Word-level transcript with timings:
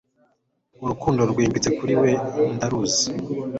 Urukundo 0.83 1.21
rwimbitse 1.31 1.69
kuri 1.77 1.93
we 2.01 2.11
ndaruzi 2.55 3.09